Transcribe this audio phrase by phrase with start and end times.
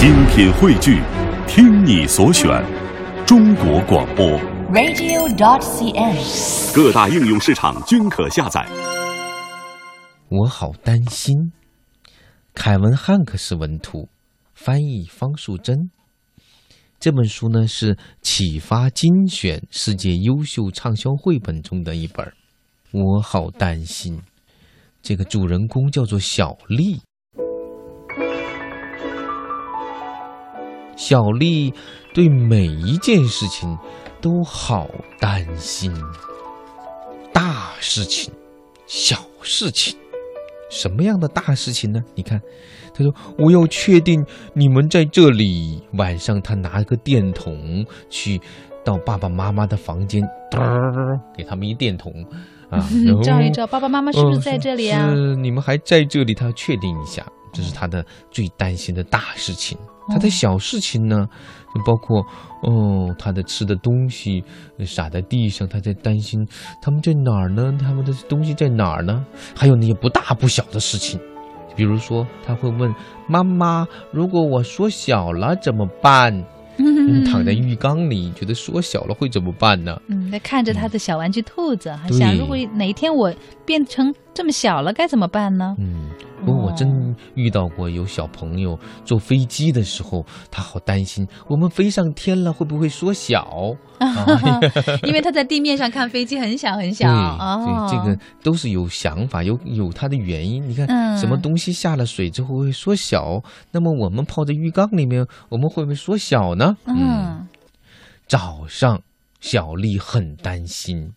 [0.00, 1.02] 精品汇聚，
[1.46, 2.48] 听你所选，
[3.26, 4.26] 中国广播。
[4.72, 6.74] radio.dot.cn，。
[6.74, 8.66] 各大应用市场均可下载。
[10.30, 11.52] 我好担心。
[12.54, 14.08] 凯文·汉克斯文图，
[14.54, 15.76] 翻译方素珍。
[16.98, 22.26] 这本书呢是启发精选世界优秀畅销绘本中的一本。
[22.92, 24.18] 我好担心。
[25.02, 27.02] 这个主人公叫做小丽。
[31.00, 31.72] 小丽
[32.12, 33.74] 对每一件事情
[34.20, 34.86] 都好
[35.18, 35.90] 担心，
[37.32, 38.30] 大事情、
[38.86, 39.96] 小事情。
[40.68, 41.98] 什么样的大事情呢？
[42.14, 42.38] 你看，
[42.92, 48.38] 他说：“我要确定你们在这里。”晚上，他拿个电筒去
[48.84, 50.22] 到爸爸妈妈的房间，
[50.52, 52.12] 嘚儿给他们一电筒
[52.68, 52.78] 啊，
[53.24, 55.08] 照一照，爸爸妈妈是不是嗯在这里啊？
[55.08, 59.76] 是你们还在这里，他要确定一下，这是他的最担心的大事情。
[60.08, 61.28] 他的小事情呢，
[61.72, 62.20] 就包括
[62.62, 64.42] 哦，他的吃的东西
[64.84, 66.44] 撒在地上，他在担心
[66.82, 67.72] 他们在哪儿呢？
[67.80, 69.24] 他们的东西在哪儿呢？
[69.54, 71.20] 还有那些不大不小的事情，
[71.76, 72.92] 比如说他会问
[73.28, 76.44] 妈妈：“如果我缩小了怎么办？”
[76.82, 80.00] 嗯 躺在浴缸里，觉得缩小了会怎么办呢？
[80.08, 83.32] 嗯，在看着他的小玩具兔子，还对想如果哪一天我
[83.66, 85.76] 变成这么小了，该怎么办呢？
[85.78, 86.08] 嗯，
[86.44, 93.74] 不过我真遇到过有小朋友坐飞机的时候，他好担心，我们飞上天了会不会缩小？
[94.00, 94.24] 啊，
[95.04, 100.66] 因为他在地面上看飞机很小很小对，哦，对，这个都是有想法，有有他的原因。
[100.66, 106.76] 你看，嗯什么东西下了水之后会缩小，那么我们泡在浴缸里面，我们会不会缩小呢？
[106.86, 107.46] 嗯
[108.26, 109.02] 早上，
[109.40, 111.10] 小丽很担心；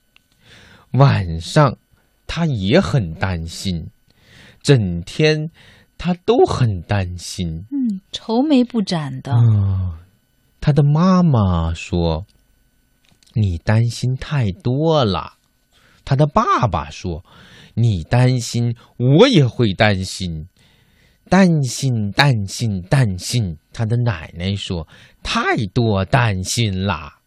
[0.93, 1.77] 晚上，
[2.27, 3.87] 她也很担心，
[4.63, 5.51] 整天
[5.97, 7.65] 他都很担心。
[7.69, 9.99] 嗯，愁眉不展的，嗯，
[10.59, 12.25] 他的妈妈说
[13.35, 15.33] ：“你担心太多了。”
[16.05, 17.23] 他的爸爸说
[17.75, 20.47] ：“你担心，我也会担心。”
[21.29, 23.57] 担心，担心，担心。
[23.71, 24.87] 他的奶奶说
[25.23, 27.19] ：“太多担心啦。”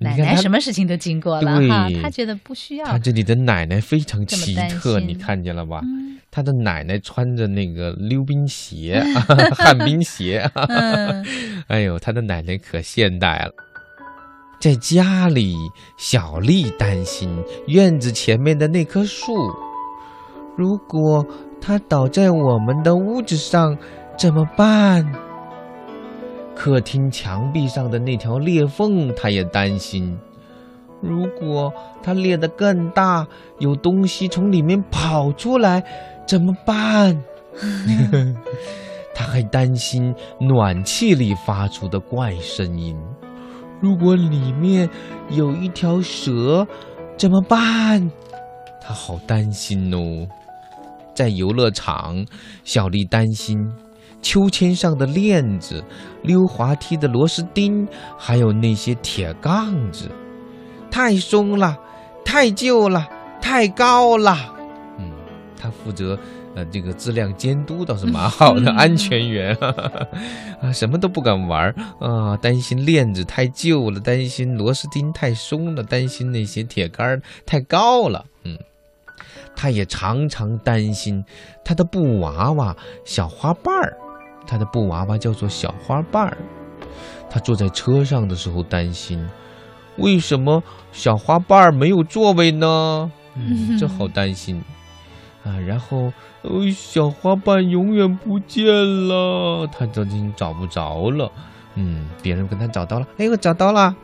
[0.00, 2.98] 你奶奶什么事情都经过了对哈，她觉得不需要他。
[2.98, 5.80] 这里的奶奶非常奇特，你看见了吧？
[5.84, 9.02] 嗯他的奶奶穿着那个溜冰鞋、
[9.52, 11.26] 旱冰鞋，嗯
[11.66, 13.52] 哎呦，他的奶奶可现代了。
[14.60, 15.56] 在家里，
[15.98, 17.28] 小丽担心
[17.66, 19.34] 院子前面的那棵树，
[20.56, 21.26] 如果
[21.60, 23.76] 它倒在我们的屋子上
[24.16, 25.04] 怎么办？
[26.62, 30.14] 客厅墙壁上的那条裂缝，他也担心。
[31.00, 31.72] 如果
[32.02, 33.26] 它裂得更大，
[33.60, 35.82] 有东西从里面跑出来，
[36.28, 37.18] 怎么办？
[39.14, 42.94] 他还担心暖气里发出的怪声音。
[43.80, 44.86] 如果里面
[45.30, 46.66] 有一条蛇，
[47.16, 48.10] 怎么办？
[48.82, 50.28] 他好担心哦。
[51.14, 52.22] 在游乐场，
[52.64, 53.58] 小丽担心
[54.22, 55.82] 秋千上的链子、
[56.22, 57.86] 溜滑梯的螺丝钉，
[58.18, 60.10] 还有那些铁杠子，
[60.90, 61.76] 太松了，
[62.24, 63.08] 太旧了，
[63.40, 64.36] 太高了。
[64.98, 65.10] 嗯，
[65.56, 66.18] 他负责
[66.54, 69.56] 呃这个质量监督倒是蛮好的， 安全员
[70.60, 78.26] 啊，什么都不敢玩儿啊，担心链子太旧了，担心螺丝钉太松了，担心那些铁杆太高了。
[78.44, 78.58] 嗯，
[79.56, 81.24] 他也常常担心
[81.64, 83.96] 他的布娃娃小花瓣儿，
[84.50, 86.36] 他的布娃娃叫做小花瓣儿。
[87.30, 89.24] 他坐在车上的时候担心，
[89.96, 93.12] 为什么小花瓣儿没有座位呢？
[93.36, 94.60] 嗯，这好担心
[95.44, 95.56] 啊。
[95.60, 96.12] 然后，
[96.42, 98.66] 呃，小花瓣永远不见
[99.06, 101.30] 了，他都已经找不着了。
[101.76, 103.94] 嗯，别人跟他找到了，哎，我找到了。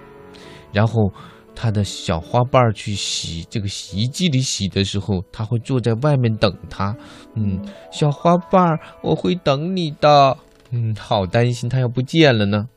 [0.73, 1.11] 然后，
[1.56, 6.94] 他的小花瓣去洗这个洗衣机里洗的时候，他会坐在外面等他。
[7.34, 10.37] 嗯，小花瓣，我会等你的。
[10.70, 12.69] 嗯，好担心他要不见了呢。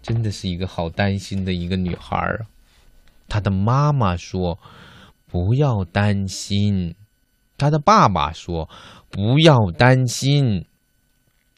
[0.00, 2.46] 真的是一个好担心的一个女孩儿。
[3.28, 4.58] 她的妈妈说
[5.30, 6.94] ：“不要担心。”
[7.58, 8.68] 她的爸爸说
[9.10, 10.64] ：“不要担心。”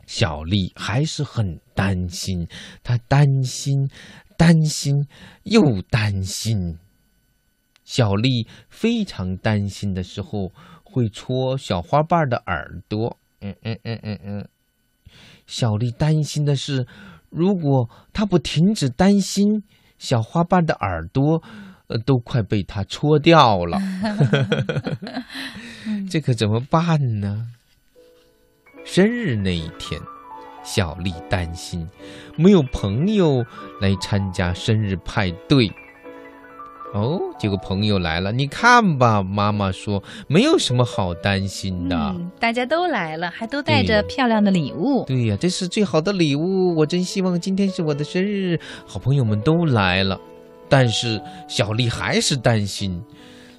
[0.05, 2.49] 小丽还是很担心，
[2.83, 3.89] 她担心，
[4.37, 5.06] 担心
[5.44, 6.79] 又担心。
[7.84, 10.52] 小丽非常担心的时候，
[10.82, 13.19] 会戳小花瓣的耳朵。
[13.40, 14.49] 嗯嗯嗯嗯嗯。
[15.46, 16.87] 小丽担心的是，
[17.29, 19.62] 如果她不停止担心，
[19.99, 21.43] 小花瓣的耳朵，
[21.88, 23.79] 呃，都快被她戳掉了。
[26.08, 27.49] 这可怎么办呢？
[28.84, 30.00] 生日那一天，
[30.62, 31.88] 小丽担心
[32.37, 33.44] 没有朋友
[33.81, 35.70] 来参加生日派对。
[36.94, 41.97] 哦，结果朋友来了，你看吧，妈妈说没有什么好担心的。
[41.97, 45.03] 嗯，大家都来了，还都带着漂亮的礼物。
[45.06, 50.20] 对呀，这是最好的礼物，我真希望今天是我的生日，好朋友们都来了。
[50.69, 51.19] 但是
[51.49, 53.03] 小丽还是担心，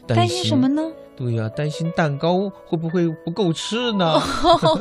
[0.06, 0.67] 担心什么？
[0.67, 0.83] 呢？
[1.15, 4.19] 对呀，担心蛋糕会不会不够吃呢？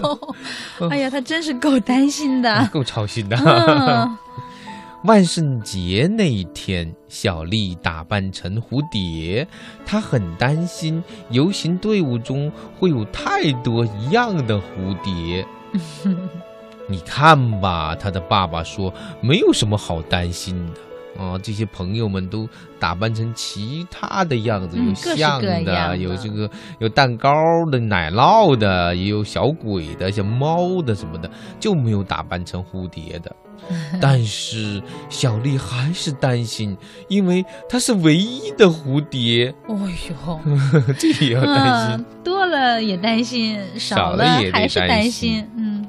[0.90, 2.69] 哎呀，他真是够担心的。
[2.73, 3.37] 够操心的。
[3.37, 4.17] 嗯，
[5.05, 9.46] 万圣节那一天，小丽打扮成蝴蝶，
[9.84, 15.46] 她很担心游行队伍中会有太多一样的蝴蝶。
[16.88, 20.81] 你看吧，她的爸爸说没有什么好担心的。
[21.19, 22.49] 啊，这些朋友们都
[22.79, 27.32] 打扮成其他的样子，有嗯各式象各样的有这个有蛋糕
[27.70, 31.31] 的、奶酪的，也有小鬼的、像猫的什么的，
[31.61, 33.35] 就没有打扮成蝴蝶的。
[34.00, 36.76] 但是小丽还是担心，
[37.06, 39.79] 因为她是唯一的蝴蝶，哦
[40.11, 40.41] 呦，
[40.99, 41.97] 这也要担心。
[41.97, 45.50] 嗯，多了也担心，少少了也得还是担心担心。
[45.56, 45.87] 嗯，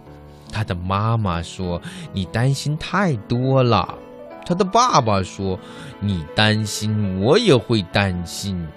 [0.52, 1.82] 她的妈妈说
[2.14, 3.98] ：“你担心太多了。”
[4.46, 5.60] 她的爸爸说
[6.02, 8.68] ：“你担心，我也会担心，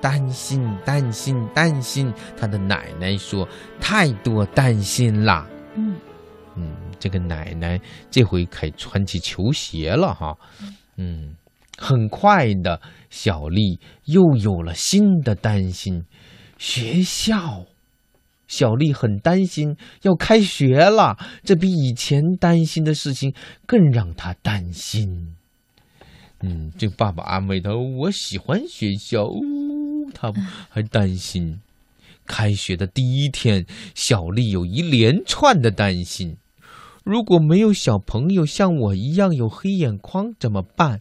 [0.00, 3.46] 担心，担心，担心。”他的奶奶说
[3.80, 5.46] ：“太多担心啦。”
[5.76, 5.96] 嗯，
[6.56, 7.80] 嗯，这个奶奶
[8.10, 10.36] 这回可以穿起球鞋了哈。
[10.96, 11.34] 嗯，
[11.76, 12.80] 很快的，
[13.10, 16.04] 小丽又有了新的担心，
[16.56, 17.64] 学校。
[18.54, 23.34] 小丽很担心要开学了，这比以前担心的事情
[23.66, 25.34] 更让她担心。
[26.40, 29.24] 嗯，这爸爸安慰她：“我喜欢学校。
[29.24, 29.40] 哦”
[30.14, 30.32] 她
[30.68, 31.58] 还担心。
[32.26, 36.36] 开学的第一天，小丽有一连串的担心：
[37.02, 41.00] 如果没有小朋友像我一样有黑眼眶怎么办？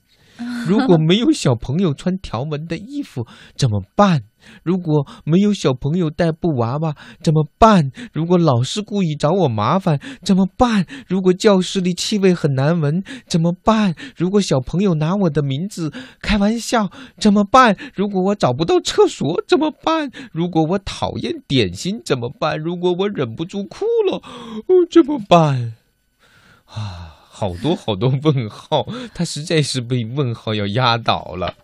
[0.67, 3.25] 如果没有小朋友穿条纹的衣服
[3.55, 4.23] 怎么办？
[4.61, 7.91] 如果没有小朋友带布娃娃怎么办？
[8.11, 10.85] 如果老师故意找我麻烦怎么办？
[11.07, 13.95] 如果教室里气味很难闻怎么办？
[14.17, 17.77] 如果小朋友拿我的名字开玩笑怎么办？
[17.95, 20.11] 如果我找不到厕所怎么办？
[20.33, 22.59] 如果我讨厌点心怎么办？
[22.59, 25.73] 如果我忍不住哭了，哦，怎么办？
[26.65, 31.55] 啊，好多好多问号，他实在是被问号要压倒了。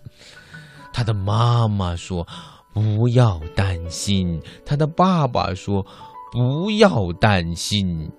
[0.92, 2.28] 他的妈妈说
[2.74, 5.86] ：“不要担心。”他的爸爸说
[6.34, 8.12] ：“不要担心。”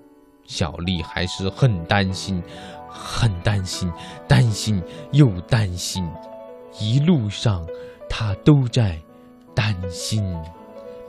[0.47, 2.41] 小丽还是很担心，
[2.89, 3.93] 很担心，
[4.29, 4.81] 担心
[5.11, 6.09] 又担心。
[6.79, 7.67] 一路上，
[8.09, 8.97] 她都在
[9.57, 10.25] 担心。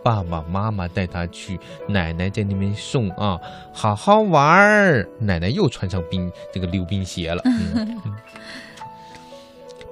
[0.03, 3.39] 爸爸妈妈带他去，奶奶在那边送啊，
[3.73, 5.07] 好好玩儿。
[5.19, 7.41] 奶奶又穿上冰这个溜冰鞋了。
[7.45, 7.97] 嗯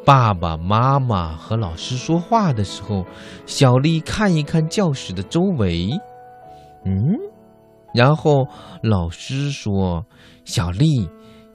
[0.06, 3.06] 爸爸妈妈和老师说话的时候，
[3.46, 5.90] 小丽看一看教室的周围，
[6.84, 7.16] 嗯，
[7.94, 8.48] 然后
[8.82, 10.04] 老师说
[10.46, 11.08] ：“小丽，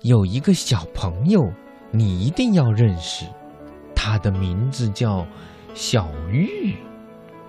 [0.02, 1.42] 有一个小朋友，
[1.90, 3.26] 你一定要认识，
[3.92, 5.26] 他的名字叫
[5.74, 6.76] 小玉。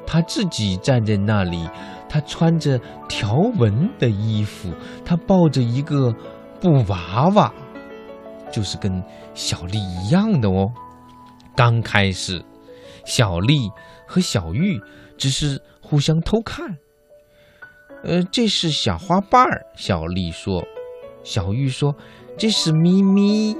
[0.06, 1.69] 他自己站在那里，
[2.07, 4.72] 他穿着条纹的衣服，
[5.04, 6.13] 他抱着一个
[6.60, 7.53] 布娃娃，
[8.51, 9.03] 就是跟
[9.34, 10.72] 小丽一样的哦。”
[11.56, 12.44] 刚开始，
[13.06, 13.70] 小丽
[14.06, 14.80] 和小玉
[15.18, 16.77] 只是互相偷看。
[18.03, 20.63] 呃，这是小花瓣儿，小丽说。
[21.24, 21.96] 小玉说
[22.38, 23.56] ：“这是咪咪。”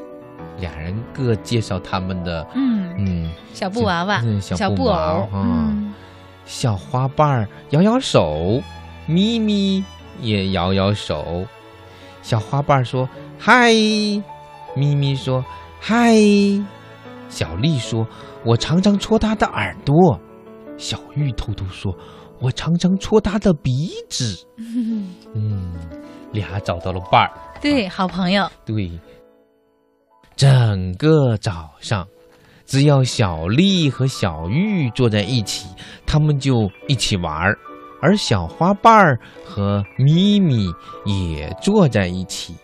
[0.60, 5.94] 俩人各介绍他们的，嗯，嗯，小布娃娃，嗯小布布娃偶，啊嗯，
[6.46, 8.62] 小花瓣儿摇摇手，
[9.08, 9.84] 咪咪
[10.22, 11.46] 也摇摇手。
[12.22, 13.72] 小花瓣儿说：“嗨。”
[14.76, 15.44] 咪咪说
[15.80, 16.16] ：“嗨。”
[17.30, 18.08] 小丽说
[18.46, 20.20] ：“我常常戳她的耳朵。”
[20.78, 21.96] 小玉偷偷说
[22.40, 24.46] ：“我常常戳她的鼻子。
[25.34, 25.74] ”嗯，
[26.32, 27.32] 俩找到了伴儿。
[27.62, 29.00] 对，好朋友，对，
[30.36, 32.08] 整个早上，
[32.66, 35.68] 只要小丽和小玉坐在一起，
[36.06, 37.58] 他们就一起玩儿，
[38.02, 40.66] 而小花瓣儿和咪咪
[41.06, 42.56] 也坐在一起。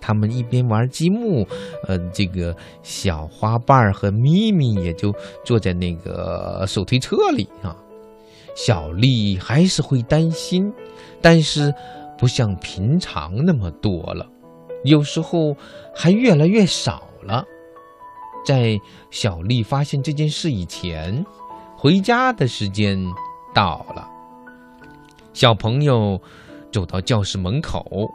[0.00, 1.46] 他们一边玩积木，
[1.86, 5.12] 呃，这个小花瓣儿和咪咪也就
[5.44, 7.76] 坐在那个手推车里啊。
[8.56, 10.72] 小丽还是会担心，
[11.20, 11.72] 但是
[12.16, 14.26] 不像平常那么多了，
[14.82, 15.54] 有时候
[15.94, 17.44] 还越来越少了。
[18.48, 21.22] 在小丽发现这件事以前，
[21.76, 22.98] 回家的时间
[23.54, 24.08] 到了。
[25.34, 26.18] 小朋友
[26.72, 28.10] 走到教室门口，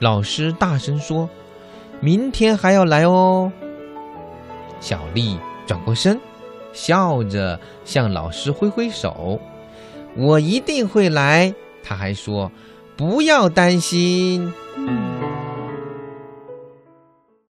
[0.00, 1.30] 老师大声说
[2.02, 3.52] ：“明天还要来哦。”
[4.80, 6.20] 小丽转过身，
[6.72, 9.38] 笑着向老师挥挥手
[10.18, 12.50] ：“我一定会来。”他还说
[12.98, 14.52] ：“不要担心。”